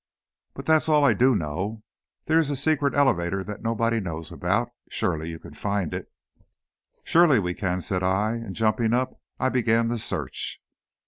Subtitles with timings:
[0.55, 1.83] "But that's all I do know.
[2.25, 4.69] There is a secret elevator that nobody knows about.
[4.89, 6.11] Surely you can find it."
[7.03, 10.59] "Surely we can!" said I, and jumping up, I began the search.